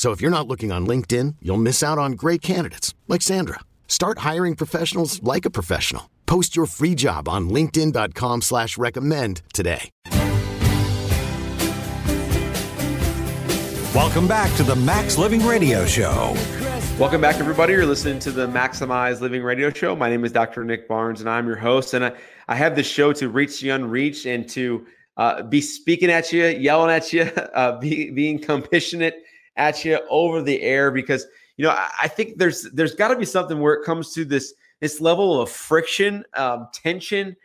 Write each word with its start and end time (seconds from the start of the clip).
So 0.00 0.12
if 0.12 0.22
you're 0.22 0.30
not 0.30 0.48
looking 0.48 0.72
on 0.72 0.86
LinkedIn, 0.86 1.36
you'll 1.42 1.58
miss 1.58 1.82
out 1.82 1.98
on 1.98 2.12
great 2.12 2.40
candidates 2.40 2.94
like 3.06 3.20
Sandra. 3.20 3.60
Start 3.86 4.20
hiring 4.20 4.56
professionals 4.56 5.22
like 5.22 5.44
a 5.44 5.50
professional. 5.50 6.08
Post 6.24 6.56
your 6.56 6.64
free 6.64 6.94
job 6.94 7.28
on 7.28 7.50
LinkedIn.com 7.50 8.40
slash 8.40 8.78
recommend 8.78 9.42
today. 9.52 9.90
Welcome 13.94 14.26
back 14.26 14.50
to 14.56 14.62
the 14.62 14.74
Max 14.74 15.18
Living 15.18 15.44
Radio 15.44 15.84
Show. 15.84 16.34
Welcome 16.98 17.20
back, 17.20 17.36
everybody. 17.36 17.74
You're 17.74 17.84
listening 17.84 18.20
to 18.20 18.30
the 18.30 18.46
Maximize 18.46 19.20
Living 19.20 19.42
Radio 19.42 19.68
Show. 19.68 19.94
My 19.94 20.08
name 20.08 20.24
is 20.24 20.32
Dr. 20.32 20.64
Nick 20.64 20.88
Barnes, 20.88 21.20
and 21.20 21.28
I'm 21.28 21.46
your 21.46 21.56
host. 21.56 21.92
And 21.92 22.06
I, 22.06 22.12
I 22.48 22.54
have 22.54 22.74
this 22.74 22.86
show 22.86 23.12
to 23.12 23.28
reach 23.28 23.60
the 23.60 23.68
unreached 23.68 24.24
and 24.24 24.48
to 24.48 24.86
uh, 25.18 25.42
be 25.42 25.60
speaking 25.60 26.08
at 26.10 26.32
you, 26.32 26.46
yelling 26.46 26.90
at 26.90 27.12
you, 27.12 27.24
uh, 27.54 27.78
be, 27.78 28.10
being 28.12 28.38
compassionate 28.38 29.24
at 29.56 29.84
you 29.84 29.98
over 30.08 30.42
the 30.42 30.60
air 30.62 30.90
because 30.90 31.26
you 31.56 31.64
know 31.64 31.70
I, 31.70 31.90
I 32.02 32.08
think 32.08 32.38
there's 32.38 32.62
there's 32.72 32.94
got 32.94 33.08
to 33.08 33.16
be 33.16 33.24
something 33.24 33.60
where 33.60 33.74
it 33.74 33.84
comes 33.84 34.12
to 34.14 34.24
this 34.24 34.54
this 34.80 35.00
level 35.00 35.40
of 35.40 35.50
friction, 35.50 36.24
um, 36.34 36.68
tension, 36.72 37.36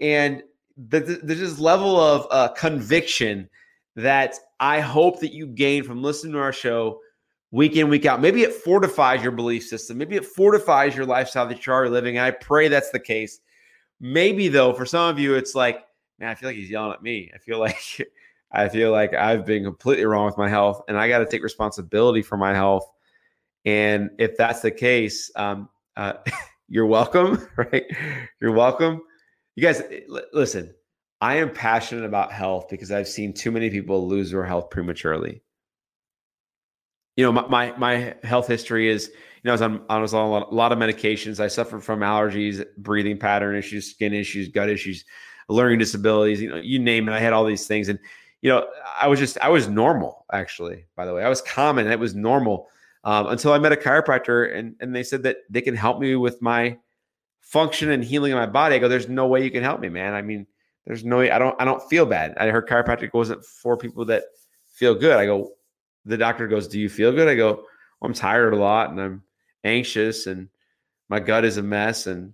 and 0.00 0.42
the, 0.76 1.00
the, 1.00 1.20
there's 1.22 1.40
this 1.40 1.58
level 1.58 2.00
of 2.00 2.26
uh, 2.30 2.48
conviction 2.48 3.48
that 3.96 4.36
I 4.60 4.80
hope 4.80 5.20
that 5.20 5.32
you 5.32 5.46
gain 5.46 5.84
from 5.84 6.02
listening 6.02 6.32
to 6.34 6.38
our 6.38 6.52
show 6.52 7.00
week 7.50 7.76
in 7.76 7.88
week 7.88 8.06
out. 8.06 8.20
Maybe 8.20 8.42
it 8.42 8.52
fortifies 8.52 9.22
your 9.22 9.32
belief 9.32 9.66
system. 9.66 9.98
Maybe 9.98 10.16
it 10.16 10.24
fortifies 10.24 10.94
your 10.94 11.06
lifestyle 11.06 11.46
that 11.48 11.64
you're 11.66 11.74
already 11.74 11.90
living. 11.90 12.18
I 12.18 12.30
pray 12.30 12.68
that's 12.68 12.90
the 12.90 13.00
case. 13.00 13.40
Maybe 14.00 14.48
though, 14.48 14.72
for 14.72 14.86
some 14.86 15.08
of 15.08 15.18
you, 15.18 15.34
it's 15.34 15.54
like, 15.54 15.84
man, 16.18 16.30
I 16.30 16.34
feel 16.34 16.48
like 16.48 16.56
he's 16.56 16.70
yelling 16.70 16.92
at 16.92 17.02
me. 17.02 17.30
I 17.34 17.38
feel 17.38 17.58
like 17.60 17.76
I 18.50 18.68
feel 18.68 18.92
like 18.92 19.14
I've 19.14 19.44
been 19.44 19.64
completely 19.64 20.04
wrong 20.04 20.26
with 20.26 20.38
my 20.38 20.48
health 20.48 20.82
and 20.88 20.96
I 20.96 21.08
got 21.08 21.18
to 21.18 21.26
take 21.26 21.42
responsibility 21.42 22.22
for 22.22 22.36
my 22.36 22.54
health. 22.54 22.88
And 23.64 24.10
if 24.18 24.36
that's 24.36 24.60
the 24.60 24.70
case, 24.70 25.30
um, 25.36 25.68
uh, 25.96 26.14
you're 26.68 26.86
welcome, 26.86 27.46
right? 27.56 27.84
You're 28.40 28.52
welcome. 28.52 29.02
You 29.56 29.62
guys, 29.62 29.82
l- 30.10 30.22
listen, 30.32 30.74
I 31.20 31.36
am 31.36 31.52
passionate 31.52 32.04
about 32.04 32.32
health 32.32 32.68
because 32.70 32.90
I've 32.90 33.08
seen 33.08 33.34
too 33.34 33.50
many 33.50 33.70
people 33.70 34.08
lose 34.08 34.30
their 34.30 34.44
health 34.44 34.70
prematurely. 34.70 35.42
You 37.16 37.24
know, 37.24 37.32
my, 37.32 37.48
my, 37.48 37.76
my 37.76 38.14
health 38.22 38.46
history 38.46 38.88
is, 38.88 39.08
you 39.08 39.14
know, 39.44 39.50
I 39.50 39.54
was 39.54 39.62
on, 39.62 39.82
I 39.90 39.98
was 39.98 40.14
on 40.14 40.26
a 40.26 40.30
lot, 40.30 40.52
a 40.52 40.54
lot 40.54 40.72
of 40.72 40.78
medications. 40.78 41.40
I 41.40 41.48
suffered 41.48 41.82
from 41.82 42.00
allergies, 42.00 42.64
breathing 42.78 43.18
pattern 43.18 43.56
issues, 43.56 43.90
skin 43.90 44.14
issues, 44.14 44.48
gut 44.48 44.68
issues, 44.68 45.04
learning 45.48 45.80
disabilities, 45.80 46.40
you 46.40 46.48
know, 46.48 46.56
you 46.56 46.78
name 46.78 47.08
it. 47.08 47.12
I 47.12 47.18
had 47.18 47.32
all 47.32 47.44
these 47.44 47.66
things. 47.66 47.88
And 47.88 47.98
you 48.42 48.50
know, 48.50 48.68
I 49.00 49.08
was 49.08 49.18
just 49.18 49.38
I 49.40 49.48
was 49.48 49.68
normal 49.68 50.24
actually. 50.32 50.86
By 50.96 51.06
the 51.06 51.14
way, 51.14 51.24
I 51.24 51.28
was 51.28 51.42
common. 51.42 51.90
It 51.90 51.98
was 51.98 52.14
normal 52.14 52.68
um, 53.04 53.26
until 53.28 53.52
I 53.52 53.58
met 53.58 53.72
a 53.72 53.76
chiropractor, 53.76 54.54
and 54.56 54.76
and 54.80 54.94
they 54.94 55.02
said 55.02 55.22
that 55.24 55.38
they 55.50 55.60
can 55.60 55.74
help 55.74 55.98
me 56.00 56.16
with 56.16 56.40
my 56.40 56.78
function 57.40 57.90
and 57.90 58.04
healing 58.04 58.32
of 58.32 58.38
my 58.38 58.46
body. 58.46 58.76
I 58.76 58.78
go, 58.78 58.88
there's 58.88 59.08
no 59.08 59.26
way 59.26 59.42
you 59.42 59.50
can 59.50 59.62
help 59.62 59.80
me, 59.80 59.88
man. 59.88 60.14
I 60.14 60.22
mean, 60.22 60.46
there's 60.86 61.04
no. 61.04 61.20
I 61.20 61.38
don't 61.38 61.60
I 61.60 61.64
don't 61.64 61.82
feel 61.88 62.06
bad. 62.06 62.36
I 62.38 62.48
heard 62.48 62.68
chiropractic 62.68 63.12
wasn't 63.12 63.44
for 63.44 63.76
people 63.76 64.04
that 64.06 64.24
feel 64.68 64.94
good. 64.94 65.16
I 65.16 65.26
go, 65.26 65.52
the 66.04 66.16
doctor 66.16 66.46
goes, 66.46 66.68
do 66.68 66.78
you 66.78 66.88
feel 66.88 67.12
good? 67.12 67.28
I 67.28 67.34
go, 67.34 67.54
well, 67.54 67.64
I'm 68.02 68.14
tired 68.14 68.54
a 68.54 68.56
lot 68.56 68.90
and 68.90 69.00
I'm 69.00 69.22
anxious 69.64 70.26
and 70.26 70.48
my 71.08 71.18
gut 71.18 71.44
is 71.44 71.56
a 71.56 71.62
mess 71.62 72.06
and 72.06 72.32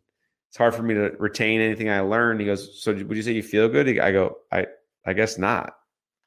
it's 0.49 0.59
hard 0.59 0.75
for 0.75 0.83
me 0.83 0.95
to 0.95 1.11
retain 1.19 1.61
anything 1.61 1.89
I 1.89 2.01
learned. 2.01 2.41
He 2.41 2.47
goes, 2.47 2.83
so 2.83 2.93
would 2.93 3.17
you 3.17 3.23
say 3.23 3.33
you 3.33 3.43
feel 3.43 3.69
good? 3.69 3.99
I 3.99 4.13
go, 4.13 4.39
I 4.53 4.67
I 5.07 5.15
guess 5.15 5.39
not. 5.39 5.75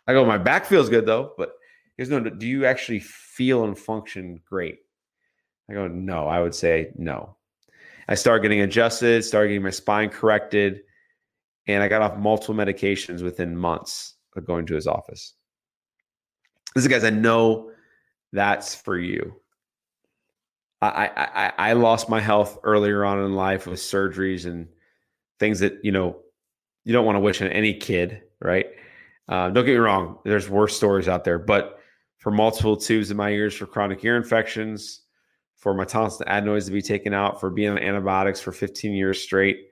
I 0.08 0.14
go, 0.14 0.26
my 0.26 0.38
back 0.38 0.66
feels 0.66 0.90
good 0.90 1.06
though, 1.06 1.34
but 1.38 1.54
here's 1.98 2.10
no, 2.10 2.20
do 2.20 2.48
you 2.48 2.66
actually 2.66 3.00
feel 3.00 3.64
and 3.64 3.78
function 3.78 4.40
great? 4.48 4.80
I 5.70 5.74
go, 5.74 5.88
no, 5.88 6.28
I 6.28 6.42
would 6.42 6.56
say 6.56 6.92
no. 6.96 7.36
I 8.08 8.16
started 8.16 8.42
getting 8.42 8.62
adjusted, 8.62 9.26
started 9.26 9.50
getting 9.50 9.64
my 9.64 9.70
spine 9.70 10.10
corrected, 10.10 10.82
and 11.68 11.84
I 11.84 11.90
got 11.90 12.02
off 12.02 12.18
multiple 12.18 12.56
medications 12.56 13.22
within 13.22 13.58
months 13.58 14.16
of 14.36 14.46
going 14.46 14.66
to 14.68 14.76
his 14.76 14.88
office. 14.88 15.34
Listen, 16.76 16.92
guys, 16.92 17.04
I 17.04 17.10
know 17.10 17.72
that's 18.32 18.76
for 18.76 18.98
you. 18.98 19.36
I, 20.80 21.10
I 21.18 21.54
I 21.70 21.74
lost 21.74 22.08
my 22.08 22.20
health 22.20 22.60
earlier 22.64 23.04
on 23.04 23.20
in 23.24 23.34
life 23.34 23.66
with 23.66 23.80
surgeries 23.80 24.46
and 24.46 24.68
things 25.40 25.60
that 25.62 25.80
you 25.84 25.92
know 25.92 26.18
you 26.86 26.94
don't 26.94 27.06
want 27.06 27.16
to 27.16 27.20
wish 27.20 27.42
on 27.42 27.48
any 27.48 27.74
kid, 27.74 28.22
right? 28.40 28.68
Uh, 29.30 29.50
don't 29.50 29.66
get 29.66 29.74
me 29.74 29.78
wrong, 29.78 30.20
there's 30.24 30.50
worse 30.50 30.76
stories 30.76 31.08
out 31.08 31.24
there, 31.24 31.38
but 31.38 31.80
for 32.18 32.32
multiple 32.32 32.78
tubes 32.78 33.12
in 33.12 33.18
my 33.18 33.30
ears 33.30 33.54
for 33.54 33.66
chronic 33.66 34.04
ear 34.04 34.18
infections, 34.18 35.02
for 35.56 35.74
my 35.74 35.84
tonsils 35.84 36.22
and 36.22 36.30
adenoids 36.30 36.66
to 36.68 36.72
be 36.72 36.82
taken 36.82 37.14
out, 37.14 37.40
for 37.40 37.50
being 37.50 37.72
on 37.72 37.80
antibiotics 37.80 38.40
for 38.40 38.52
15 38.52 38.94
years 38.94 39.22
straight, 39.22 39.68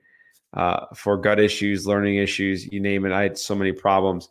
uh, 0.54 0.86
for 0.94 1.16
gut 1.16 1.38
issues, 1.40 1.86
learning 1.86 2.16
issues, 2.16 2.70
you 2.72 2.80
name 2.80 3.04
it. 3.04 3.12
I 3.12 3.22
had 3.22 3.38
so 3.38 3.54
many 3.54 3.72
problems. 3.72 4.28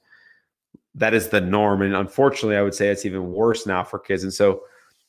That 0.93 1.13
is 1.13 1.29
the 1.29 1.41
norm. 1.41 1.81
And 1.81 1.95
unfortunately, 1.95 2.57
I 2.57 2.61
would 2.61 2.73
say 2.73 2.89
it's 2.89 3.05
even 3.05 3.31
worse 3.31 3.65
now 3.65 3.83
for 3.83 3.99
kids. 3.99 4.23
And 4.23 4.33
so, 4.33 4.61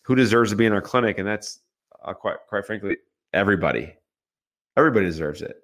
who 0.03 0.15
deserves 0.15 0.50
to 0.50 0.56
be 0.56 0.66
in 0.66 0.72
our 0.72 0.81
clinic? 0.81 1.19
And 1.19 1.26
that's 1.26 1.60
uh, 2.05 2.15
quite, 2.15 2.37
quite 2.49 2.65
frankly, 2.65 2.97
everybody. 3.32 3.94
Everybody 4.76 5.06
deserves 5.06 5.43
it. 5.43 5.56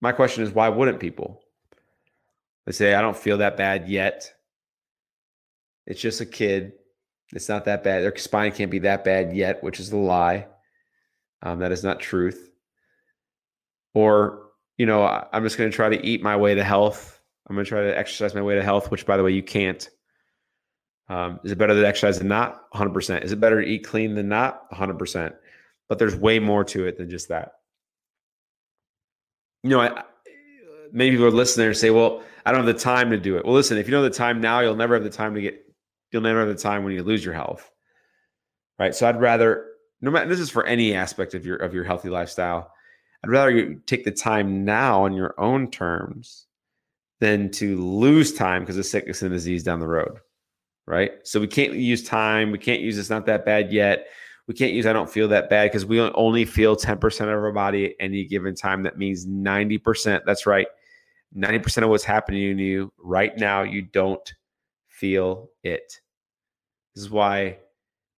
My 0.00 0.12
question 0.12 0.42
is, 0.42 0.50
why 0.50 0.68
wouldn't 0.68 0.98
people? 0.98 1.42
They 2.66 2.72
say, 2.72 2.94
I 2.94 3.02
don't 3.02 3.16
feel 3.16 3.38
that 3.38 3.56
bad 3.56 3.88
yet. 3.88 4.32
It's 5.86 6.00
just 6.00 6.20
a 6.20 6.26
kid. 6.26 6.72
It's 7.32 7.48
not 7.48 7.64
that 7.64 7.82
bad. 7.82 8.02
Their 8.02 8.16
spine 8.16 8.52
can't 8.52 8.70
be 8.70 8.80
that 8.80 9.04
bad 9.04 9.34
yet, 9.34 9.62
which 9.62 9.80
is 9.80 9.90
a 9.90 9.96
lie. 9.96 10.46
Um, 11.42 11.58
that 11.60 11.72
is 11.72 11.82
not 11.82 11.98
truth. 11.98 12.50
Or, 13.94 14.50
you 14.78 14.86
know, 14.86 15.04
I'm 15.32 15.42
just 15.42 15.58
going 15.58 15.70
to 15.70 15.74
try 15.74 15.88
to 15.88 16.06
eat 16.06 16.22
my 16.22 16.36
way 16.36 16.54
to 16.54 16.62
health. 16.62 17.20
I'm 17.48 17.56
going 17.56 17.64
to 17.64 17.68
try 17.68 17.82
to 17.82 17.98
exercise 17.98 18.34
my 18.34 18.42
way 18.42 18.54
to 18.54 18.62
health, 18.62 18.90
which, 18.90 19.06
by 19.06 19.16
the 19.16 19.24
way, 19.24 19.32
you 19.32 19.42
can't. 19.42 19.88
Um, 21.08 21.40
is 21.42 21.52
it 21.52 21.58
better 21.58 21.74
to 21.74 21.86
exercise 21.86 22.18
than 22.18 22.28
not? 22.28 22.70
100%. 22.72 23.24
Is 23.24 23.32
it 23.32 23.40
better 23.40 23.60
to 23.60 23.66
eat 23.66 23.84
clean 23.84 24.14
than 24.14 24.28
not? 24.28 24.70
100%. 24.70 25.34
But 25.88 25.98
there's 25.98 26.14
way 26.14 26.38
more 26.38 26.64
to 26.64 26.86
it 26.86 26.96
than 26.96 27.10
just 27.10 27.28
that. 27.28 27.54
You 29.62 29.70
know, 29.70 29.80
I, 29.80 30.04
many 30.92 31.10
people 31.10 31.26
are 31.26 31.30
listening 31.30 31.68
and 31.68 31.76
say, 31.76 31.90
well, 31.90 32.22
I 32.44 32.52
don't 32.52 32.66
have 32.66 32.74
the 32.74 32.80
time 32.80 33.10
to 33.10 33.18
do 33.18 33.36
it. 33.36 33.44
Well, 33.44 33.54
listen, 33.54 33.78
if 33.78 33.88
you 33.88 33.94
have 33.94 34.04
the 34.04 34.10
time 34.10 34.40
now, 34.40 34.60
you'll 34.60 34.76
never 34.76 34.94
have 34.94 35.04
the 35.04 35.10
time 35.10 35.34
to 35.34 35.40
get, 35.40 35.64
you'll 36.10 36.22
never 36.22 36.40
have 36.40 36.48
the 36.48 36.54
time 36.54 36.84
when 36.84 36.92
you 36.92 37.02
lose 37.02 37.24
your 37.24 37.34
health. 37.34 37.70
Right. 38.78 38.94
So 38.94 39.08
I'd 39.08 39.20
rather, 39.20 39.66
no 40.00 40.10
matter, 40.10 40.28
this 40.28 40.40
is 40.40 40.50
for 40.50 40.64
any 40.66 40.94
aspect 40.94 41.34
of 41.34 41.46
your, 41.46 41.56
of 41.56 41.74
your 41.74 41.84
healthy 41.84 42.10
lifestyle. 42.10 42.72
I'd 43.24 43.30
rather 43.30 43.50
you 43.50 43.80
take 43.86 44.04
the 44.04 44.10
time 44.10 44.64
now 44.64 45.04
on 45.04 45.12
your 45.12 45.34
own 45.38 45.70
terms 45.70 46.46
than 47.20 47.50
to 47.52 47.80
lose 47.80 48.34
time 48.34 48.62
because 48.62 48.76
of 48.76 48.86
sickness 48.86 49.22
and 49.22 49.30
disease 49.30 49.62
down 49.62 49.78
the 49.78 49.86
road. 49.86 50.18
Right. 50.86 51.12
So 51.22 51.38
we 51.38 51.46
can't 51.46 51.74
use 51.74 52.02
time. 52.02 52.50
We 52.50 52.58
can't 52.58 52.80
use 52.80 52.98
it's 52.98 53.10
not 53.10 53.26
that 53.26 53.44
bad 53.44 53.72
yet. 53.72 54.06
We 54.48 54.54
can't 54.54 54.72
use 54.72 54.86
I 54.86 54.92
don't 54.92 55.08
feel 55.08 55.28
that 55.28 55.48
bad 55.48 55.70
because 55.70 55.86
we 55.86 56.00
only 56.00 56.44
feel 56.44 56.74
10% 56.74 57.20
of 57.20 57.28
our 57.28 57.52
body 57.52 57.86
at 57.86 57.92
any 58.00 58.24
given 58.24 58.56
time. 58.56 58.82
That 58.82 58.98
means 58.98 59.24
90%. 59.24 60.22
That's 60.26 60.46
right. 60.46 60.66
90% 61.36 61.82
of 61.82 61.88
what's 61.88 62.04
happening 62.04 62.56
to 62.56 62.62
you 62.62 62.92
right 62.98 63.36
now, 63.36 63.62
you 63.62 63.82
don't 63.82 64.34
feel 64.88 65.50
it. 65.62 66.00
This 66.94 67.04
is 67.04 67.10
why 67.10 67.58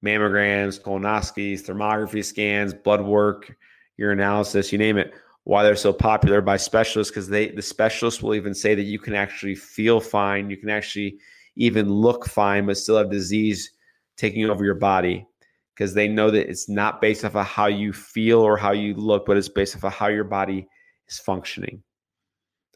mammograms, 0.05 0.81
colonoscopies, 0.81 1.63
thermography 1.63 2.25
scans, 2.25 2.75
blood 2.75 3.03
work, 3.03 3.57
urinalysis, 4.01 4.73
you 4.73 4.79
name 4.79 4.99
it, 4.99 5.15
why 5.45 5.63
they're 5.63 5.77
so 5.77 5.93
popular 5.93 6.41
by 6.41 6.57
specialists 6.57 7.11
because 7.11 7.29
they 7.29 7.51
the 7.51 7.63
specialists 7.63 8.23
will 8.23 8.35
even 8.35 8.55
say 8.55 8.75
that 8.75 8.83
you 8.83 8.99
can 8.99 9.15
actually 9.15 9.55
feel 9.55 10.01
fine, 10.01 10.51
you 10.51 10.57
can 10.57 10.71
actually 10.71 11.19
even 11.57 11.89
look 11.89 12.27
fine, 12.27 12.67
but 12.67 12.77
still 12.77 12.99
have 12.99 13.11
disease 13.11 13.71
taking 14.17 14.49
over 14.49 14.65
your 14.65 14.75
body 14.75 15.27
because 15.75 15.95
they 15.95 16.09
know 16.09 16.31
that 16.31 16.49
it's 16.49 16.69
not 16.69 17.01
based 17.01 17.25
off 17.25 17.37
of 17.37 17.47
how 17.47 17.67
you 17.67 17.93
feel 17.93 18.41
or 18.41 18.57
how 18.57 18.73
you 18.73 18.95
look, 18.95 19.27
but 19.27 19.37
it's 19.37 19.49
based 19.49 19.77
off 19.77 19.85
of 19.85 19.93
how 19.93 20.09
your 20.09 20.25
body 20.25 20.67
is 21.09 21.19
functioning. 21.19 21.83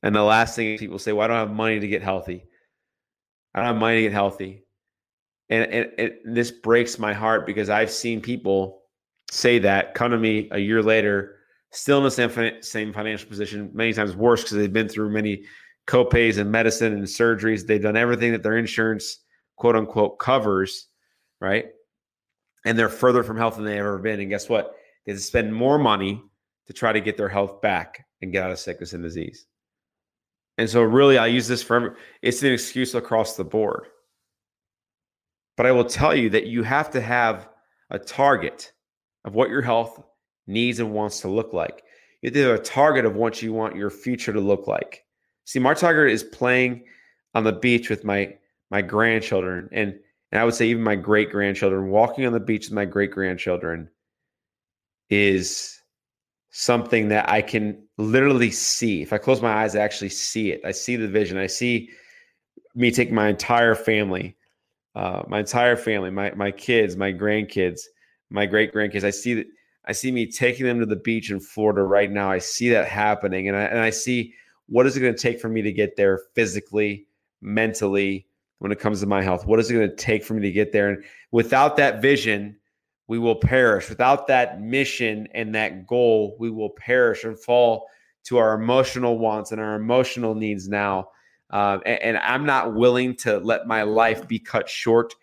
And 0.02 0.14
the 0.14 0.22
last 0.22 0.54
thing 0.54 0.78
people 0.78 0.98
say, 0.98 1.12
well, 1.12 1.24
I 1.24 1.28
don't 1.28 1.48
have 1.48 1.56
money 1.56 1.80
to 1.80 1.88
get 1.88 2.02
healthy. 2.02 2.44
I 3.54 3.60
don't 3.60 3.66
have 3.66 3.76
money 3.76 3.96
to 3.96 4.02
get 4.02 4.12
healthy. 4.12 4.64
And, 5.48 5.64
and, 5.72 5.92
and 5.98 6.36
this 6.36 6.50
breaks 6.50 6.98
my 6.98 7.12
heart 7.12 7.46
because 7.46 7.70
I've 7.70 7.90
seen 7.90 8.20
people 8.20 8.82
say 9.30 9.58
that 9.60 9.94
come 9.94 10.10
to 10.10 10.18
me 10.18 10.48
a 10.52 10.58
year 10.58 10.82
later, 10.82 11.36
still 11.70 11.98
in 11.98 12.04
the 12.04 12.10
same, 12.10 12.62
same 12.62 12.92
financial 12.92 13.28
position, 13.28 13.70
many 13.72 13.92
times 13.92 14.14
worse 14.14 14.42
because 14.42 14.56
they've 14.56 14.72
been 14.72 14.88
through 14.88 15.10
many 15.10 15.44
copays 15.86 16.38
and 16.38 16.52
medicine 16.52 16.92
and 16.92 17.04
surgeries. 17.04 17.66
They've 17.66 17.82
done 17.82 17.96
everything 17.96 18.32
that 18.32 18.42
their 18.42 18.58
insurance, 18.58 19.20
quote 19.56 19.74
unquote, 19.74 20.18
covers, 20.18 20.88
right? 21.40 21.66
And 22.64 22.78
they're 22.78 22.88
further 22.88 23.22
from 23.22 23.38
health 23.38 23.56
than 23.56 23.64
they've 23.64 23.76
ever 23.76 23.98
been. 23.98 24.20
And 24.20 24.30
guess 24.30 24.48
what? 24.48 24.76
They 25.06 25.16
spend 25.16 25.54
more 25.54 25.78
money 25.78 26.22
to 26.66 26.72
try 26.74 26.92
to 26.92 27.00
get 27.00 27.16
their 27.16 27.28
health 27.30 27.62
back 27.62 28.04
and 28.20 28.32
get 28.32 28.42
out 28.42 28.50
of 28.50 28.58
sickness 28.58 28.92
and 28.92 29.02
disease. 29.02 29.46
And 30.58 30.68
so, 30.68 30.82
really, 30.82 31.18
I 31.18 31.28
use 31.28 31.48
this 31.48 31.62
for 31.62 31.96
it's 32.20 32.42
an 32.42 32.52
excuse 32.52 32.94
across 32.94 33.36
the 33.36 33.44
board. 33.44 33.86
But 35.56 35.66
I 35.66 35.72
will 35.72 35.84
tell 35.84 36.14
you 36.14 36.30
that 36.30 36.46
you 36.46 36.62
have 36.62 36.90
to 36.90 37.00
have 37.00 37.48
a 37.90 37.98
target 37.98 38.72
of 39.24 39.34
what 39.34 39.50
your 39.50 39.62
health 39.62 40.02
needs 40.46 40.80
and 40.80 40.92
wants 40.92 41.20
to 41.20 41.28
look 41.28 41.52
like. 41.52 41.84
You 42.20 42.28
have 42.28 42.34
to 42.34 42.40
have 42.40 42.60
a 42.60 42.62
target 42.62 43.04
of 43.04 43.16
what 43.16 43.40
you 43.40 43.52
want 43.52 43.76
your 43.76 43.90
future 43.90 44.32
to 44.32 44.40
look 44.40 44.66
like. 44.66 45.04
See, 45.44 45.58
my 45.58 45.74
target 45.74 46.12
is 46.12 46.22
playing 46.24 46.84
on 47.34 47.44
the 47.44 47.52
beach 47.52 47.88
with 47.88 48.04
my 48.04 48.36
my 48.70 48.82
grandchildren 48.82 49.68
and 49.72 49.98
and 50.30 50.40
I 50.40 50.44
would 50.44 50.54
say 50.54 50.66
even 50.66 50.82
my 50.82 50.96
great 50.96 51.30
grandchildren, 51.30 51.88
walking 51.88 52.26
on 52.26 52.32
the 52.32 52.40
beach 52.40 52.66
with 52.66 52.74
my 52.74 52.84
great 52.84 53.10
grandchildren 53.10 53.88
is 55.08 55.77
something 56.60 57.06
that 57.06 57.30
I 57.30 57.40
can 57.40 57.80
literally 57.98 58.50
see. 58.50 59.00
If 59.00 59.12
I 59.12 59.18
close 59.18 59.40
my 59.40 59.62
eyes, 59.62 59.76
I 59.76 59.80
actually 59.80 60.08
see 60.08 60.50
it. 60.50 60.60
I 60.64 60.72
see 60.72 60.96
the 60.96 61.06
vision. 61.06 61.38
I 61.38 61.46
see 61.46 61.88
me 62.74 62.90
take 62.90 63.12
my 63.12 63.28
entire 63.28 63.76
family, 63.76 64.36
uh, 64.96 65.22
my 65.28 65.38
entire 65.38 65.76
family, 65.76 66.10
my 66.10 66.32
my 66.32 66.50
kids, 66.50 66.96
my 66.96 67.12
grandkids, 67.12 67.82
my 68.30 68.44
great 68.44 68.74
grandkids. 68.74 69.04
I 69.04 69.10
see 69.10 69.34
that 69.34 69.46
I 69.84 69.92
see 69.92 70.10
me 70.10 70.26
taking 70.26 70.66
them 70.66 70.80
to 70.80 70.86
the 70.86 70.96
beach 70.96 71.30
in 71.30 71.38
Florida 71.38 71.84
right 71.84 72.10
now. 72.10 72.28
I 72.28 72.38
see 72.38 72.70
that 72.70 72.88
happening, 72.88 73.46
and 73.46 73.56
I 73.56 73.62
and 73.62 73.78
I 73.78 73.90
see 73.90 74.34
what 74.66 74.84
is 74.84 74.96
it 74.96 75.00
going 75.00 75.14
to 75.14 75.22
take 75.22 75.40
for 75.40 75.48
me 75.48 75.62
to 75.62 75.70
get 75.70 75.94
there 75.94 76.22
physically, 76.34 77.06
mentally, 77.40 78.26
when 78.58 78.72
it 78.72 78.80
comes 78.80 78.98
to 79.00 79.06
my 79.06 79.22
health. 79.22 79.46
What 79.46 79.60
is 79.60 79.70
it 79.70 79.74
going 79.74 79.88
to 79.88 79.96
take 79.96 80.24
for 80.24 80.34
me 80.34 80.42
to 80.42 80.50
get 80.50 80.72
there? 80.72 80.88
And 80.88 81.04
without 81.30 81.76
that 81.76 82.02
vision, 82.02 82.57
we 83.08 83.18
will 83.18 83.34
perish. 83.34 83.88
Without 83.88 84.28
that 84.28 84.60
mission 84.60 85.26
and 85.34 85.54
that 85.54 85.86
goal, 85.86 86.36
we 86.38 86.50
will 86.50 86.70
perish 86.70 87.24
and 87.24 87.38
fall 87.38 87.88
to 88.24 88.36
our 88.36 88.54
emotional 88.54 89.18
wants 89.18 89.50
and 89.50 89.60
our 89.60 89.74
emotional 89.74 90.34
needs 90.34 90.68
now. 90.68 91.08
Uh, 91.50 91.78
and, 91.86 92.02
and, 92.02 92.18
I'm 92.18 92.44
not 92.44 92.74
willing 92.74 93.16
to 93.16 93.38
let 93.38 93.66
my 93.66 93.82
life 93.82 94.28
be 94.28 94.38
cut 94.38 94.68
short 94.68 95.14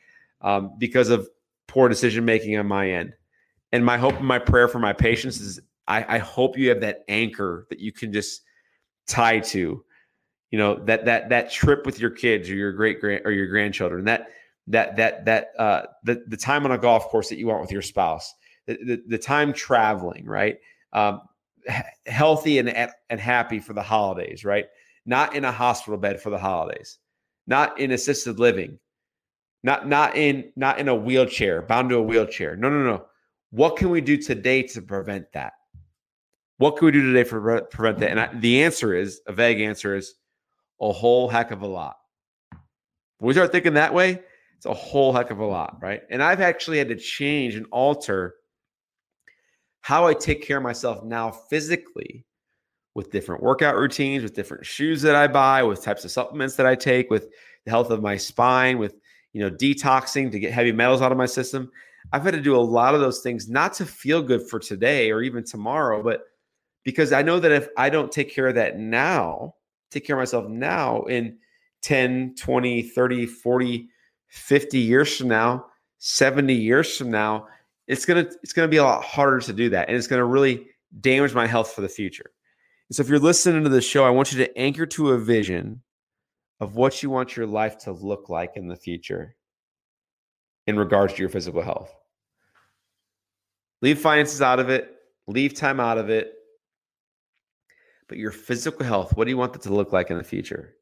um, 0.41 0.71
because 0.79 1.09
of 1.09 1.29
poor 1.67 1.87
decision 1.87 2.25
making 2.25 2.57
on 2.57 2.65
my 2.65 2.89
end. 2.89 3.13
And 3.71 3.85
my 3.85 3.99
hope 3.99 4.15
and 4.15 4.25
my 4.25 4.39
prayer 4.39 4.67
for 4.67 4.79
my 4.79 4.91
patients 4.91 5.39
is 5.39 5.59
I, 5.87 6.15
I 6.15 6.17
hope 6.17 6.57
you 6.57 6.69
have 6.69 6.81
that 6.81 7.03
anchor 7.07 7.67
that 7.69 7.79
you 7.79 7.91
can 7.91 8.11
just 8.11 8.41
tie 9.07 9.39
to. 9.39 9.83
You 10.49 10.59
know 10.59 10.83
that 10.85 11.05
that 11.05 11.29
that 11.29 11.51
trip 11.51 11.85
with 11.85 11.99
your 11.99 12.11
kids 12.11 12.49
or 12.49 12.55
your 12.55 12.71
great 12.71 13.01
grand 13.01 13.21
or 13.25 13.31
your 13.31 13.47
grandchildren. 13.47 14.05
That 14.05 14.29
that 14.67 14.95
that 14.95 15.25
that 15.25 15.47
uh, 15.59 15.83
the 16.03 16.23
the 16.27 16.37
time 16.37 16.65
on 16.65 16.71
a 16.71 16.77
golf 16.77 17.05
course 17.09 17.29
that 17.29 17.37
you 17.37 17.47
want 17.47 17.61
with 17.61 17.71
your 17.71 17.81
spouse. 17.81 18.33
The 18.67 18.77
the, 18.83 19.03
the 19.07 19.17
time 19.17 19.53
traveling, 19.53 20.25
right? 20.25 20.57
Um, 20.93 21.21
healthy 22.05 22.59
and 22.59 22.91
and 23.09 23.19
happy 23.19 23.59
for 23.59 23.73
the 23.73 23.83
holidays, 23.83 24.43
right? 24.43 24.65
Not 25.05 25.35
in 25.35 25.45
a 25.45 25.51
hospital 25.51 25.97
bed 25.97 26.21
for 26.21 26.29
the 26.29 26.37
holidays, 26.37 26.97
not 27.47 27.79
in 27.79 27.91
assisted 27.91 28.39
living, 28.39 28.79
not 29.63 29.87
not 29.87 30.15
in 30.15 30.51
not 30.55 30.79
in 30.79 30.87
a 30.87 30.95
wheelchair, 30.95 31.61
bound 31.61 31.89
to 31.89 31.97
a 31.97 32.01
wheelchair. 32.01 32.55
No, 32.55 32.69
no, 32.69 32.83
no. 32.83 33.05
What 33.51 33.77
can 33.77 33.89
we 33.89 34.01
do 34.01 34.17
today 34.17 34.63
to 34.63 34.81
prevent 34.81 35.31
that? 35.33 35.53
What 36.57 36.77
can 36.77 36.87
we 36.87 36.91
do 36.91 37.01
today 37.01 37.27
for 37.27 37.61
prevent 37.61 37.99
that? 37.99 38.09
And 38.09 38.19
I, 38.19 38.29
the 38.33 38.63
answer 38.63 38.95
is 38.95 39.21
a 39.27 39.33
vague 39.33 39.59
answer 39.59 39.95
is 39.95 40.15
a 40.81 40.91
whole 40.91 41.27
heck 41.27 41.51
of 41.51 41.61
a 41.61 41.67
lot. 41.67 41.97
When 43.19 43.27
we 43.27 43.33
start 43.33 43.51
thinking 43.51 43.75
that 43.75 43.93
way, 43.93 44.21
it's 44.65 44.71
a 44.71 44.83
whole 44.83 45.13
heck 45.13 45.29
of 45.29 45.39
a 45.39 45.45
lot, 45.45 45.77
right? 45.79 46.01
And 46.09 46.23
I've 46.23 46.41
actually 46.41 46.79
had 46.79 46.89
to 46.89 46.95
change 46.95 47.55
and 47.55 47.67
alter 47.71 48.35
how 49.81 50.07
I 50.07 50.15
take 50.15 50.41
care 50.41 50.57
of 50.57 50.63
myself 50.63 51.03
now 51.03 51.29
physically 51.29 52.25
with 52.95 53.11
different 53.11 53.43
workout 53.43 53.75
routines, 53.75 54.23
with 54.23 54.33
different 54.33 54.65
shoes 54.65 55.03
that 55.03 55.15
I 55.15 55.27
buy, 55.27 55.61
with 55.61 55.83
types 55.83 56.03
of 56.03 56.09
supplements 56.09 56.55
that 56.55 56.65
I 56.65 56.73
take, 56.73 57.11
with 57.11 57.29
the 57.65 57.71
health 57.71 57.91
of 57.91 58.01
my 58.01 58.17
spine, 58.17 58.79
with 58.79 58.95
you 59.33 59.41
know 59.41 59.51
detoxing 59.51 60.31
to 60.31 60.39
get 60.39 60.51
heavy 60.51 60.71
metals 60.71 61.01
out 61.01 61.11
of 61.11 61.17
my 61.17 61.27
system. 61.27 61.71
I've 62.11 62.23
had 62.23 62.33
to 62.33 62.41
do 62.41 62.55
a 62.55 62.57
lot 62.57 62.95
of 62.95 63.01
those 63.01 63.21
things 63.21 63.47
not 63.47 63.73
to 63.75 63.85
feel 63.85 64.23
good 64.23 64.47
for 64.49 64.59
today 64.59 65.11
or 65.11 65.21
even 65.21 65.43
tomorrow, 65.43 66.01
but 66.01 66.21
because 66.83 67.11
I 67.13 67.21
know 67.21 67.39
that 67.39 67.51
if 67.51 67.67
I 67.77 67.89
don't 67.89 68.11
take 68.11 68.33
care 68.33 68.47
of 68.47 68.55
that 68.55 68.79
now, 68.79 69.55
take 69.91 70.05
care 70.05 70.15
of 70.15 70.21
myself 70.21 70.47
now 70.47 71.03
in 71.03 71.37
10, 71.83 72.35
20, 72.35 72.81
30, 72.81 73.25
40, 73.27 73.89
50 74.35 74.77
years 74.79 75.17
from 75.17 75.29
now, 75.29 75.65
70 75.99 76.53
years 76.53 76.97
from 76.97 77.09
now, 77.09 77.47
it's 77.87 78.05
going 78.05 78.25
to 78.25 78.31
it's 78.43 78.53
to 78.53 78.67
be 78.67 78.77
a 78.77 78.83
lot 78.83 79.03
harder 79.03 79.39
to 79.39 79.53
do 79.53 79.69
that 79.69 79.87
and 79.87 79.95
it's 79.95 80.07
going 80.07 80.19
to 80.19 80.25
really 80.25 80.67
damage 80.99 81.33
my 81.33 81.47
health 81.47 81.71
for 81.71 81.81
the 81.81 81.89
future. 81.89 82.31
And 82.89 82.95
so 82.95 83.01
if 83.01 83.09
you're 83.09 83.19
listening 83.19 83.63
to 83.63 83.69
the 83.69 83.81
show, 83.81 84.05
I 84.05 84.09
want 84.09 84.31
you 84.31 84.39
to 84.39 84.57
anchor 84.57 84.85
to 84.87 85.11
a 85.11 85.17
vision 85.17 85.81
of 86.59 86.75
what 86.75 87.01
you 87.01 87.09
want 87.09 87.35
your 87.35 87.47
life 87.47 87.77
to 87.79 87.91
look 87.91 88.29
like 88.29 88.53
in 88.55 88.67
the 88.67 88.75
future 88.75 89.35
in 90.67 90.77
regards 90.77 91.13
to 91.13 91.19
your 91.19 91.29
physical 91.29 91.61
health. 91.61 91.93
Leave 93.81 93.99
finances 93.99 94.41
out 94.41 94.59
of 94.59 94.69
it, 94.69 94.95
leave 95.27 95.53
time 95.53 95.79
out 95.79 95.97
of 95.97 96.09
it, 96.09 96.33
but 98.07 98.17
your 98.17 98.31
physical 98.31 98.85
health, 98.85 99.15
what 99.15 99.25
do 99.25 99.31
you 99.31 99.37
want 99.37 99.53
that 99.53 99.61
to 99.63 99.73
look 99.73 99.93
like 99.93 100.09
in 100.09 100.17
the 100.17 100.23
future? 100.23 100.75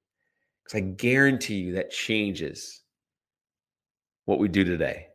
Because 0.63 0.77
I 0.77 0.82
guarantee 0.82 1.56
you 1.56 1.74
that 1.74 1.92
changes 1.92 2.83
what 4.25 4.39
we 4.39 4.48
do 4.48 4.63
today. 4.63 5.08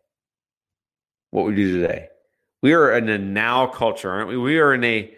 What 1.30 1.46
we 1.46 1.54
do 1.54 1.80
today. 1.80 2.08
We 2.62 2.72
are 2.72 2.96
in 2.96 3.08
a 3.08 3.18
now 3.18 3.66
culture, 3.66 4.10
aren't 4.10 4.28
we? 4.28 4.36
We 4.36 4.58
are 4.58 4.74
in 4.74 4.84
a 4.84 5.14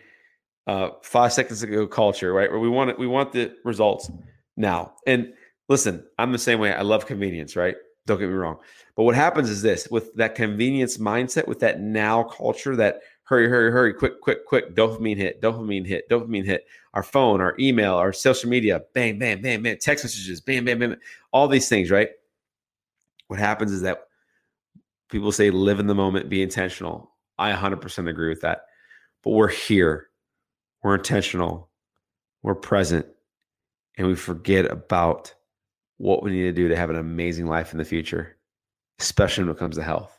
uh, 0.66 0.90
five 1.02 1.32
seconds 1.32 1.62
ago 1.62 1.86
culture, 1.86 2.32
right? 2.32 2.50
Where 2.50 2.60
we 2.60 2.68
want 2.68 2.90
it, 2.90 2.98
we 2.98 3.06
want 3.06 3.32
the 3.32 3.52
results 3.64 4.10
now. 4.56 4.92
And 5.06 5.32
listen, 5.68 6.04
I'm 6.18 6.32
the 6.32 6.38
same 6.38 6.60
way. 6.60 6.72
I 6.72 6.82
love 6.82 7.06
convenience, 7.06 7.56
right? 7.56 7.76
Don't 8.06 8.18
get 8.18 8.28
me 8.28 8.34
wrong. 8.34 8.58
But 8.96 9.04
what 9.04 9.14
happens 9.14 9.48
is 9.48 9.62
this 9.62 9.88
with 9.90 10.14
that 10.16 10.34
convenience 10.34 10.98
mindset, 10.98 11.48
with 11.48 11.60
that 11.60 11.80
now 11.80 12.24
culture, 12.24 12.76
that 12.76 13.00
hurry, 13.24 13.48
hurry, 13.48 13.70
hurry, 13.70 13.94
quick, 13.94 14.20
quick, 14.20 14.44
quick, 14.46 14.74
dopamine 14.74 15.16
hit, 15.16 15.40
dopamine 15.40 15.86
hit, 15.86 16.08
dopamine 16.08 16.44
hit, 16.44 16.66
our 16.94 17.02
phone, 17.02 17.40
our 17.40 17.54
email, 17.58 17.94
our 17.94 18.12
social 18.12 18.50
media, 18.50 18.82
bang, 18.92 19.18
bang, 19.18 19.40
bang, 19.40 19.62
bang, 19.62 19.78
text 19.78 20.04
messages, 20.04 20.40
bam, 20.40 20.64
bam, 20.64 20.80
bam, 20.80 20.96
all 21.32 21.46
these 21.46 21.68
things, 21.68 21.90
right? 21.90 22.10
What 23.30 23.38
happens 23.38 23.70
is 23.70 23.82
that 23.82 24.08
people 25.08 25.30
say 25.30 25.52
live 25.52 25.78
in 25.78 25.86
the 25.86 25.94
moment, 25.94 26.28
be 26.28 26.42
intentional. 26.42 27.12
I 27.38 27.52
100% 27.52 28.08
agree 28.08 28.28
with 28.28 28.40
that. 28.40 28.62
But 29.22 29.30
we're 29.30 29.46
here, 29.46 30.08
we're 30.82 30.96
intentional, 30.96 31.70
we're 32.42 32.56
present, 32.56 33.06
and 33.96 34.08
we 34.08 34.16
forget 34.16 34.68
about 34.68 35.32
what 35.98 36.24
we 36.24 36.32
need 36.32 36.42
to 36.42 36.52
do 36.52 36.66
to 36.66 36.76
have 36.76 36.90
an 36.90 36.96
amazing 36.96 37.46
life 37.46 37.70
in 37.70 37.78
the 37.78 37.84
future, 37.84 38.36
especially 38.98 39.44
when 39.44 39.54
it 39.54 39.60
comes 39.60 39.76
to 39.76 39.84
health. 39.84 40.18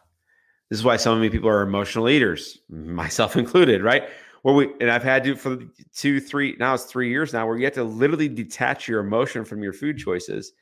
This 0.69 0.79
is 0.79 0.85
why 0.85 0.95
so 0.95 1.13
many 1.13 1.29
people 1.29 1.49
are 1.49 1.63
emotional 1.63 2.07
eaters, 2.07 2.59
myself 2.69 3.35
included, 3.35 3.83
right? 3.83 4.07
Where 4.43 4.55
we 4.55 4.69
and 4.79 4.89
I've 4.89 5.03
had 5.03 5.25
to 5.25 5.35
for 5.35 5.57
two, 5.93 6.21
three, 6.21 6.55
now 6.61 6.75
it's 6.75 6.85
three 6.85 7.09
years 7.09 7.33
now, 7.33 7.45
where 7.45 7.57
you 7.57 7.65
have 7.65 7.73
to 7.73 7.83
literally 7.83 8.29
detach 8.29 8.87
your 8.87 9.01
emotion 9.01 9.43
from 9.43 9.61
your 9.61 9.73
food 9.73 9.97
choices. 9.97 10.53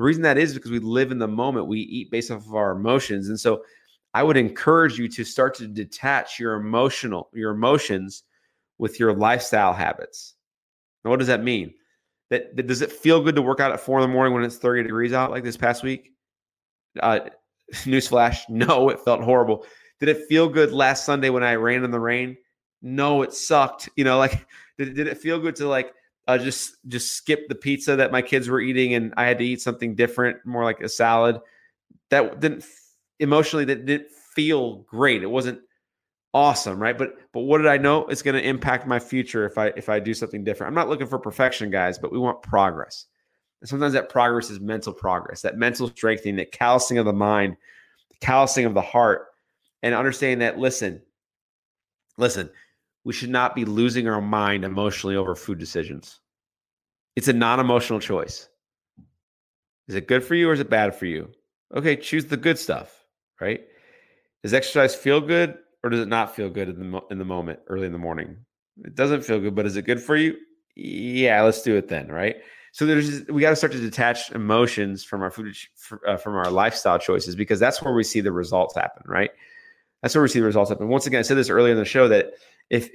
The 0.00 0.04
reason 0.04 0.22
that 0.22 0.38
is 0.38 0.54
because 0.54 0.70
we 0.70 0.78
live 0.78 1.12
in 1.12 1.18
the 1.18 1.28
moment, 1.28 1.66
we 1.66 1.80
eat 1.80 2.10
based 2.10 2.30
off 2.30 2.46
of 2.46 2.54
our 2.54 2.70
emotions. 2.70 3.28
And 3.28 3.38
so 3.38 3.64
I 4.14 4.22
would 4.22 4.38
encourage 4.38 4.98
you 4.98 5.08
to 5.08 5.24
start 5.24 5.54
to 5.56 5.66
detach 5.66 6.40
your 6.40 6.54
emotional, 6.54 7.28
your 7.34 7.50
emotions 7.50 8.22
with 8.78 8.98
your 8.98 9.12
lifestyle 9.12 9.74
habits. 9.74 10.36
Now, 11.04 11.10
what 11.10 11.18
does 11.18 11.28
that 11.28 11.42
mean? 11.42 11.74
That, 12.30 12.56
that 12.56 12.66
does 12.66 12.80
it 12.80 12.90
feel 12.90 13.22
good 13.22 13.34
to 13.36 13.42
work 13.42 13.60
out 13.60 13.72
at 13.72 13.80
four 13.80 13.98
in 13.98 14.08
the 14.08 14.14
morning 14.14 14.32
when 14.32 14.42
it's 14.42 14.56
30 14.56 14.84
degrees 14.84 15.12
out 15.12 15.32
like 15.32 15.44
this 15.44 15.58
past 15.58 15.82
week? 15.82 16.14
Uh, 16.98 17.20
Newsflash, 17.84 18.38
no, 18.48 18.88
it 18.88 19.00
felt 19.00 19.22
horrible. 19.22 19.66
Did 19.98 20.08
it 20.08 20.26
feel 20.30 20.48
good 20.48 20.72
last 20.72 21.04
Sunday 21.04 21.28
when 21.28 21.44
I 21.44 21.56
ran 21.56 21.84
in 21.84 21.90
the 21.90 22.00
rain? 22.00 22.38
No, 22.80 23.20
it 23.20 23.34
sucked. 23.34 23.90
You 23.96 24.04
know, 24.04 24.16
like 24.16 24.46
did, 24.78 24.94
did 24.94 25.08
it 25.08 25.18
feel 25.18 25.38
good 25.38 25.56
to 25.56 25.68
like 25.68 25.92
uh, 26.30 26.38
just 26.38 26.76
just 26.88 27.12
skip 27.12 27.48
the 27.48 27.54
pizza 27.54 27.96
that 27.96 28.12
my 28.12 28.22
kids 28.22 28.48
were 28.48 28.60
eating 28.60 28.94
and 28.94 29.12
I 29.16 29.24
had 29.24 29.38
to 29.38 29.44
eat 29.44 29.60
something 29.60 29.94
different, 29.94 30.38
more 30.44 30.64
like 30.64 30.80
a 30.80 30.88
salad? 30.88 31.40
That 32.10 32.40
didn't 32.40 32.64
emotionally 33.18 33.64
that 33.66 33.86
didn't 33.86 34.10
feel 34.10 34.78
great. 34.82 35.22
It 35.22 35.30
wasn't 35.30 35.60
awesome, 36.32 36.80
right? 36.80 36.96
But 36.96 37.16
but 37.32 37.40
what 37.40 37.58
did 37.58 37.66
I 37.66 37.76
know? 37.76 38.06
It's 38.06 38.22
going 38.22 38.40
to 38.40 38.48
impact 38.48 38.86
my 38.86 38.98
future 38.98 39.44
if 39.46 39.58
I 39.58 39.68
if 39.76 39.88
I 39.88 39.98
do 40.00 40.14
something 40.14 40.44
different. 40.44 40.68
I'm 40.68 40.74
not 40.74 40.88
looking 40.88 41.06
for 41.06 41.18
perfection, 41.18 41.70
guys, 41.70 41.98
but 41.98 42.12
we 42.12 42.18
want 42.18 42.42
progress. 42.42 43.06
And 43.60 43.68
sometimes 43.68 43.92
that 43.92 44.08
progress 44.08 44.50
is 44.50 44.60
mental 44.60 44.92
progress, 44.92 45.42
that 45.42 45.58
mental 45.58 45.88
strengthening, 45.88 46.36
that 46.36 46.52
callousing 46.52 46.98
of 46.98 47.04
the 47.04 47.12
mind, 47.12 47.56
the 48.08 48.26
callousing 48.26 48.64
of 48.64 48.74
the 48.74 48.80
heart, 48.80 49.26
and 49.82 49.94
understanding 49.94 50.38
that 50.38 50.58
listen, 50.58 51.02
listen, 52.16 52.50
we 53.04 53.12
should 53.12 53.30
not 53.30 53.54
be 53.54 53.64
losing 53.64 54.08
our 54.08 54.20
mind 54.20 54.64
emotionally 54.64 55.16
over 55.16 55.34
food 55.34 55.58
decisions. 55.58 56.19
It's 57.16 57.28
a 57.28 57.32
non-emotional 57.32 58.00
choice. 58.00 58.48
Is 59.88 59.94
it 59.94 60.06
good 60.06 60.24
for 60.24 60.34
you 60.34 60.48
or 60.48 60.52
is 60.52 60.60
it 60.60 60.70
bad 60.70 60.94
for 60.94 61.06
you? 61.06 61.30
Okay, 61.74 61.96
choose 61.96 62.26
the 62.26 62.36
good 62.36 62.58
stuff, 62.58 63.04
right? 63.40 63.60
Does 64.42 64.54
exercise 64.54 64.94
feel 64.94 65.20
good 65.20 65.58
or 65.82 65.90
does 65.90 66.00
it 66.00 66.08
not 66.08 66.34
feel 66.34 66.50
good 66.50 66.68
in 66.68 66.90
the 66.90 67.00
in 67.10 67.18
the 67.18 67.24
moment 67.24 67.60
early 67.68 67.86
in 67.86 67.92
the 67.92 67.98
morning? 67.98 68.36
It 68.84 68.94
doesn't 68.94 69.22
feel 69.22 69.40
good, 69.40 69.54
but 69.54 69.66
is 69.66 69.76
it 69.76 69.84
good 69.84 70.00
for 70.00 70.16
you? 70.16 70.36
Yeah, 70.76 71.42
let's 71.42 71.62
do 71.62 71.76
it 71.76 71.88
then, 71.88 72.08
right? 72.08 72.36
So 72.72 72.86
there's 72.86 73.26
we 73.26 73.40
got 73.40 73.50
to 73.50 73.56
start 73.56 73.72
to 73.72 73.80
detach 73.80 74.30
emotions 74.30 75.02
from 75.02 75.22
our 75.22 75.30
food 75.30 75.54
uh, 76.06 76.16
from 76.16 76.36
our 76.36 76.50
lifestyle 76.50 76.98
choices 76.98 77.34
because 77.34 77.58
that's 77.58 77.82
where 77.82 77.92
we 77.92 78.04
see 78.04 78.20
the 78.20 78.32
results 78.32 78.74
happen, 78.74 79.02
right? 79.06 79.30
That's 80.02 80.14
where 80.14 80.22
we 80.22 80.28
see 80.28 80.40
the 80.40 80.46
results 80.46 80.70
happen. 80.70 80.88
Once 80.88 81.06
again, 81.06 81.18
I 81.18 81.22
said 81.22 81.36
this 81.36 81.50
earlier 81.50 81.72
in 81.72 81.78
the 81.78 81.84
show 81.84 82.08
that 82.08 82.34
if 82.70 82.88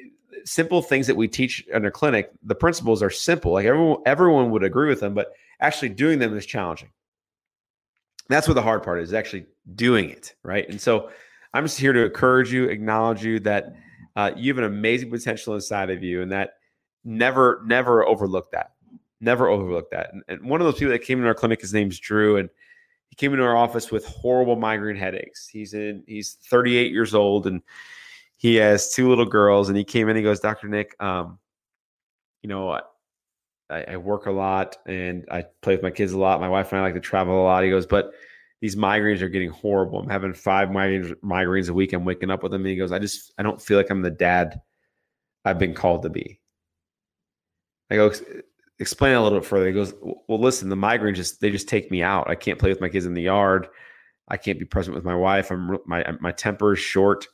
simple 0.46 0.82
things 0.82 1.08
that 1.08 1.18
we 1.18 1.28
teach 1.28 1.66
in 1.68 1.84
our 1.84 1.92
clinic, 1.92 2.32
the 2.44 2.56
principles 2.56 3.04
are 3.04 3.10
simple. 3.10 3.54
Like 3.54 3.66
everyone 3.66 4.02
everyone 4.06 4.52
would 4.52 4.64
agree 4.64 4.88
with 4.88 5.00
them, 5.00 5.14
but 5.14 5.34
actually 5.60 5.90
doing 5.90 6.20
them 6.20 6.36
is 6.38 6.46
challenging. 6.46 6.90
That's 8.30 8.48
what 8.48 8.54
the 8.54 8.62
hard 8.62 8.84
part 8.84 9.02
is, 9.02 9.14
actually 9.14 9.46
doing 9.76 10.10
it, 10.10 10.36
right? 10.44 10.68
And 10.70 10.80
so 10.80 11.10
I'm 11.54 11.64
just 11.66 11.80
here 11.80 11.94
to 11.94 12.06
encourage 12.06 12.52
you, 12.52 12.66
acknowledge 12.66 13.24
you 13.24 13.40
that 13.42 13.76
uh, 14.16 14.32
you 14.36 14.52
have 14.52 14.58
an 14.58 14.64
amazing 14.64 15.12
potential 15.12 15.54
inside 15.54 15.90
of 15.90 16.04
you, 16.04 16.22
and 16.22 16.32
that 16.32 16.54
never, 17.04 17.62
never 17.66 18.06
overlook 18.06 18.52
that. 18.52 18.72
Never 19.22 19.48
overlook 19.48 19.92
that. 19.92 20.12
And, 20.12 20.24
and 20.28 20.50
one 20.50 20.60
of 20.60 20.66
those 20.66 20.76
people 20.76 20.92
that 20.92 21.00
came 21.00 21.20
in 21.20 21.26
our 21.26 21.34
clinic, 21.34 21.62
his 21.62 21.74
name's 21.74 22.00
Drew, 22.00 22.38
and 22.38 22.50
he 23.10 23.16
came 23.16 23.32
into 23.32 23.46
our 23.46 23.56
office 23.56 23.92
with 23.92 24.06
horrible 24.06 24.56
migraine 24.56 24.96
headaches. 24.96 25.48
He's 25.48 25.74
in, 25.74 26.04
he's 26.08 26.38
38 26.50 26.92
years 26.92 27.14
old, 27.14 27.48
and 27.48 27.62
he 28.38 28.56
has 28.56 28.94
two 28.94 29.10
little 29.10 29.26
girls. 29.26 29.70
And 29.70 29.78
he 29.78 29.84
came 29.84 30.10
in, 30.10 30.16
he 30.16 30.22
goes, 30.22 30.40
Doctor 30.40 30.68
Nick, 30.68 30.96
um, 31.02 31.40
you 32.42 32.50
know, 32.50 32.70
I, 32.70 32.82
I 33.70 33.98
work 33.98 34.26
a 34.28 34.32
lot 34.32 34.78
and 34.86 35.26
I 35.32 35.46
play 35.62 35.74
with 35.74 35.84
my 35.84 35.92
kids 35.92 36.12
a 36.12 36.18
lot. 36.18 36.40
My 36.40 36.50
wife 36.50 36.72
and 36.72 36.80
I 36.80 36.84
like 36.84 36.94
to 36.94 37.00
travel 37.00 37.42
a 37.42 37.44
lot. 37.44 37.64
He 37.64 37.70
goes, 37.70 37.86
but 37.86 38.12
these 38.62 38.76
migraines 38.76 39.22
are 39.22 39.30
getting 39.30 39.50
horrible. 39.50 40.00
I'm 40.00 40.10
having 40.10 40.34
five 40.34 40.70
migraines, 40.70 41.14
migraines 41.24 41.70
a 41.70 41.74
week. 41.74 41.94
I'm 41.94 42.06
waking 42.06 42.32
up 42.32 42.44
with 42.44 42.52
them. 42.52 42.62
And 42.62 42.70
he 42.70 42.76
goes, 42.76 42.92
I 42.92 43.00
just, 43.00 43.34
I 43.38 43.44
don't 43.44 43.62
feel 43.62 43.78
like 43.78 43.90
I'm 43.90 44.02
the 44.02 44.12
dad 44.12 44.62
I've 45.44 45.60
been 45.60 45.74
called 45.74 46.04
to 46.04 46.10
be. 46.10 46.40
I 47.90 47.96
go, 47.96 48.12
explain 48.80 49.16
a 49.16 49.22
little 49.22 49.40
bit 49.40 49.48
further. 49.48 49.68
He 49.68 49.74
goes, 49.74 49.94
well, 50.02 50.40
listen, 50.40 50.70
the 50.70 50.76
migraines 50.76 51.16
just, 51.16 51.42
they 51.42 51.52
just 51.52 51.70
take 51.70 51.92
me 51.92 52.02
out. 52.02 52.30
I 52.30 52.36
can't 52.36 52.60
play 52.60 52.70
with 52.70 52.82
my 52.82 52.90
kids 52.90 53.06
in 53.06 53.14
the 53.14 53.22
yard. 53.22 53.68
I 54.28 54.38
can't 54.38 54.60
be 54.60 54.66
present 54.66 54.96
with 54.96 55.06
my 55.06 55.16
wife. 55.16 55.52
I'm 55.52 55.78
my, 55.86 56.04
my 56.20 56.32
temper 56.32 56.74
is 56.74 56.80
short. 56.80 57.28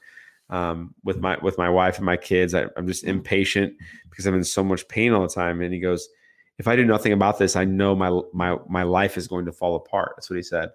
Um, 0.52 0.94
with 1.04 1.20
my 1.20 1.38
with 1.42 1.58
my 1.58 1.70
wife 1.70 1.98
and 1.98 2.06
my 2.06 2.18
kids. 2.18 2.54
I, 2.54 2.66
am 2.78 2.86
just 2.86 3.06
impatient 3.06 3.74
because 4.10 4.26
I'm 4.28 4.36
in 4.36 4.44
so 4.44 4.64
much 4.64 4.88
pain 4.90 5.14
all 5.14 5.22
the 5.22 5.34
time. 5.34 5.62
And 5.62 5.74
he 5.74 5.80
goes, 5.80 6.10
"If 6.58 6.68
I 6.68 6.76
do 6.76 6.86
nothing 6.86 7.14
about 7.14 7.40
this, 7.40 7.56
I 7.56 7.64
know 7.66 7.96
my 7.96 8.22
my 8.34 8.58
my 8.68 8.84
life 8.84 9.18
is 9.18 9.28
going 9.28 9.46
to 9.46 9.54
fall 9.54 9.76
apart." 9.76 10.14
That's 10.18 10.30
what 10.30 10.36
he 10.36 10.44
said. 10.44 10.72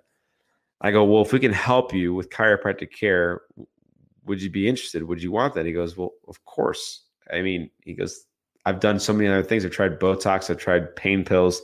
I 0.80 0.90
go, 0.90 1.04
well, 1.04 1.23
if 1.23 1.33
we 1.33 1.40
can 1.40 1.52
help 1.52 1.95
you 1.95 2.14
with 2.14 2.30
chiropractic 2.30 2.92
care, 2.92 3.42
would 4.26 4.42
you 4.42 4.50
be 4.50 4.68
interested? 4.68 5.02
Would 5.02 5.23
you 5.23 5.33
want 5.33 5.54
that? 5.54 5.66
He 5.66 5.73
goes, 5.73 5.97
well, 5.97 6.12
of 6.28 6.45
course. 6.45 7.04
I 7.33 7.40
mean, 7.42 7.71
he 7.83 7.95
goes, 7.95 8.26
I've 8.66 8.80
done 8.80 9.00
so 9.00 9.12
many 9.12 9.28
other 9.28 9.42
things. 9.42 9.64
I've 9.64 9.71
tried 9.71 9.99
Botox, 9.99 10.50
I've 10.50 10.59
tried 10.59 10.95
pain 10.97 11.25
pills, 11.25 11.62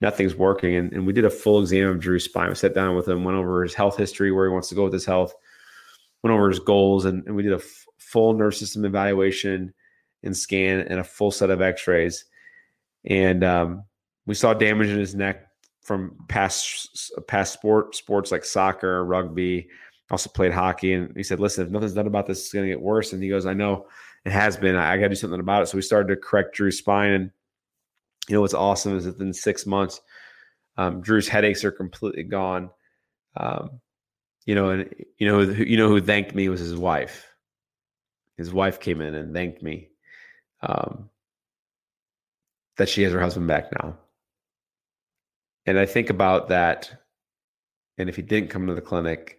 nothing's 0.00 0.34
working. 0.34 0.74
And, 0.74 0.92
and 0.92 1.06
we 1.06 1.12
did 1.12 1.24
a 1.24 1.30
full 1.30 1.60
exam 1.60 1.88
of 1.88 2.00
Drew's 2.00 2.24
spine. 2.24 2.48
We 2.48 2.54
sat 2.54 2.74
down 2.74 2.94
with 2.94 3.08
him, 3.08 3.24
went 3.24 3.38
over 3.38 3.62
his 3.62 3.74
health 3.74 3.96
history, 3.96 4.32
where 4.32 4.46
he 4.46 4.52
wants 4.52 4.68
to 4.68 4.74
go 4.74 4.84
with 4.84 4.92
his 4.92 5.06
health, 5.06 5.34
went 6.22 6.34
over 6.34 6.48
his 6.48 6.60
goals, 6.60 7.04
and, 7.04 7.26
and 7.26 7.34
we 7.34 7.42
did 7.42 7.52
a 7.52 7.56
f- 7.56 7.86
full 7.98 8.32
nerve 8.34 8.54
system 8.54 8.84
evaluation 8.84 9.72
and 10.22 10.36
scan 10.36 10.80
and 10.80 11.00
a 11.00 11.04
full 11.04 11.30
set 11.30 11.50
of 11.50 11.60
x-rays. 11.60 12.24
And 13.04 13.42
um, 13.42 13.84
we 14.26 14.34
saw 14.34 14.54
damage 14.54 14.88
in 14.88 14.98
his 14.98 15.14
neck 15.14 15.46
from 15.82 16.16
past 16.28 17.12
past 17.26 17.52
sport 17.52 17.94
sports 17.96 18.30
like 18.30 18.44
soccer, 18.44 19.04
rugby. 19.04 19.68
Also 20.10 20.28
played 20.28 20.52
hockey, 20.52 20.92
and 20.92 21.16
he 21.16 21.22
said, 21.22 21.40
"Listen, 21.40 21.64
if 21.64 21.72
nothing's 21.72 21.94
done 21.94 22.06
about 22.06 22.26
this, 22.26 22.40
it's 22.40 22.52
going 22.52 22.66
to 22.66 22.70
get 22.70 22.80
worse." 22.80 23.12
And 23.12 23.22
he 23.22 23.30
goes, 23.30 23.46
"I 23.46 23.54
know 23.54 23.86
it 24.26 24.32
has 24.32 24.58
been. 24.58 24.76
I, 24.76 24.92
I 24.92 24.96
got 24.98 25.04
to 25.04 25.08
do 25.08 25.14
something 25.14 25.40
about 25.40 25.62
it." 25.62 25.66
So 25.66 25.76
we 25.76 25.82
started 25.82 26.08
to 26.08 26.20
correct 26.20 26.54
Drew's 26.54 26.78
spine, 26.78 27.12
and 27.12 27.30
you 28.28 28.34
know 28.34 28.42
what's 28.42 28.52
awesome 28.52 28.96
is 28.96 29.06
within 29.06 29.32
six 29.32 29.64
months, 29.64 30.02
um, 30.76 31.00
Drew's 31.00 31.28
headaches 31.28 31.64
are 31.64 31.72
completely 31.72 32.24
gone. 32.24 32.68
Um, 33.38 33.80
you 34.44 34.54
know, 34.54 34.70
and 34.70 34.94
you 35.18 35.26
know, 35.26 35.44
who, 35.44 35.64
you 35.64 35.76
know 35.76 35.88
who 35.88 36.00
thanked 36.00 36.34
me 36.34 36.48
was 36.48 36.60
his 36.60 36.76
wife. 36.76 37.28
His 38.36 38.52
wife 38.52 38.80
came 38.80 39.00
in 39.00 39.14
and 39.14 39.34
thanked 39.34 39.62
me 39.62 39.88
um, 40.62 41.10
that 42.76 42.88
she 42.88 43.02
has 43.02 43.12
her 43.12 43.20
husband 43.20 43.46
back 43.46 43.70
now. 43.82 43.96
And 45.66 45.78
I 45.78 45.86
think 45.86 46.10
about 46.10 46.48
that. 46.48 46.90
And 47.98 48.08
if 48.08 48.16
he 48.16 48.22
didn't 48.22 48.50
come 48.50 48.66
to 48.66 48.74
the 48.74 48.80
clinic, 48.80 49.38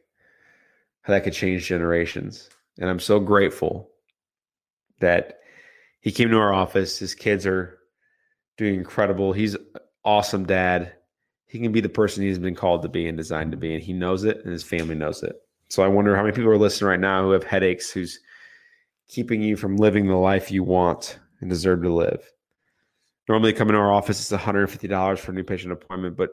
how 1.01 1.13
that 1.13 1.24
could 1.24 1.33
change 1.33 1.67
generations. 1.67 2.50
And 2.79 2.89
I'm 2.89 3.00
so 3.00 3.19
grateful 3.19 3.89
that 5.00 5.39
he 6.00 6.12
came 6.12 6.29
to 6.29 6.38
our 6.38 6.53
office. 6.53 7.00
His 7.00 7.13
kids 7.13 7.45
are 7.45 7.77
doing 8.57 8.75
incredible. 8.75 9.33
He's 9.33 9.57
awesome 10.05 10.45
dad. 10.45 10.93
He 11.53 11.60
can 11.60 11.72
be 11.72 11.81
the 11.81 11.88
person 11.88 12.24
he's 12.24 12.39
been 12.39 12.55
called 12.55 12.81
to 12.81 12.89
be 12.89 13.07
and 13.07 13.15
designed 13.15 13.51
to 13.51 13.57
be. 13.57 13.75
And 13.75 13.83
he 13.83 13.93
knows 13.93 14.24
it 14.24 14.43
and 14.43 14.51
his 14.51 14.63
family 14.63 14.95
knows 14.95 15.22
it. 15.22 15.36
So 15.69 15.83
I 15.83 15.88
wonder 15.88 16.15
how 16.15 16.24
many 16.24 16.36
people 16.36 16.50
are 16.50 16.57
listening 16.57 16.89
right 16.89 17.00
now 17.00 17.22
who 17.22 17.29
have 17.29 17.43
headaches, 17.43 17.91
who's 17.91 18.19
keeping 19.07 19.39
you 19.43 19.55
from 19.55 19.77
living 19.77 20.07
the 20.07 20.15
life 20.15 20.50
you 20.50 20.63
want 20.63 21.19
and 21.41 21.51
deserve 21.51 21.83
to 21.83 21.93
live. 21.93 22.27
Normally, 23.29 23.53
come 23.53 23.69
into 23.69 23.79
our 23.79 23.93
office, 23.93 24.19
it's 24.19 24.41
$150 24.41 25.19
for 25.19 25.31
a 25.31 25.36
new 25.36 25.43
patient 25.43 25.74
appointment. 25.74 26.17
But 26.17 26.31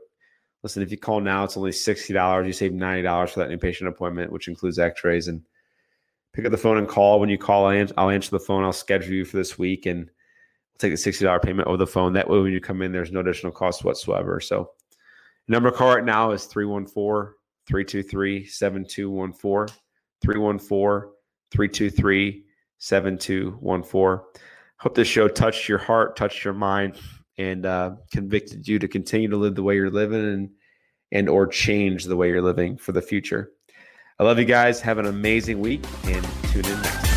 listen, 0.63 0.83
if 0.83 0.91
you 0.91 0.97
call 0.97 1.21
now, 1.21 1.45
it's 1.45 1.59
only 1.59 1.71
$60. 1.71 2.47
You 2.47 2.53
save 2.55 2.73
$90 2.73 3.29
for 3.29 3.41
that 3.41 3.51
new 3.51 3.59
patient 3.59 3.91
appointment, 3.91 4.33
which 4.33 4.49
includes 4.49 4.79
x 4.79 5.05
rays. 5.05 5.29
And 5.29 5.43
pick 6.33 6.47
up 6.47 6.51
the 6.51 6.57
phone 6.57 6.79
and 6.79 6.89
call. 6.89 7.21
When 7.21 7.29
you 7.29 7.37
call, 7.37 7.67
I'll 7.67 8.09
answer 8.09 8.31
the 8.31 8.41
phone. 8.41 8.65
I'll 8.65 8.73
schedule 8.73 9.13
you 9.13 9.27
for 9.27 9.37
this 9.37 9.59
week 9.59 9.85
and 9.85 10.09
take 10.79 10.93
the 10.93 10.97
$60 10.97 11.43
payment 11.43 11.69
over 11.69 11.77
the 11.77 11.87
phone. 11.87 12.15
That 12.15 12.31
way, 12.31 12.41
when 12.41 12.53
you 12.53 12.61
come 12.63 12.81
in, 12.81 12.91
there's 12.91 13.13
no 13.13 13.21
additional 13.21 13.53
cost 13.53 13.85
whatsoever. 13.85 14.41
So, 14.41 14.71
number 15.51 15.71
call 15.71 15.95
right 15.95 16.05
now 16.05 16.31
is 16.31 16.45
314 16.47 17.35
323 17.67 18.47
7214. 18.47 19.77
314 20.23 21.13
323 21.51 22.45
7214. 22.79 24.25
Hope 24.79 24.95
this 24.95 25.09
show 25.09 25.29
touched 25.29 25.69
your 25.69 25.79
heart, 25.79 26.17
touched 26.17 26.45
your 26.45 26.55
mind, 26.55 26.99
and 27.37 27.67
uh, 27.67 27.93
convicted 28.13 28.67
you 28.67 28.79
to 28.79 28.89
continue 28.89 29.29
to 29.29 29.37
live 29.37 29.55
the 29.55 29.63
way 29.63 29.75
you're 29.75 29.91
living 29.91 30.25
and 30.25 30.51
and 31.13 31.29
or 31.29 31.47
change 31.47 32.05
the 32.05 32.17
way 32.17 32.29
you're 32.29 32.41
living 32.41 32.77
for 32.77 32.93
the 32.93 33.03
future. 33.03 33.51
I 34.21 34.25
love 34.25 34.39
you 34.39 34.45
guys. 34.45 34.81
Have 34.83 34.99
an 34.99 35.07
amazing 35.07 35.59
week 35.59 35.85
and 36.05 36.25
tune 36.53 36.65
in 36.67 36.83
next. 36.83 37.10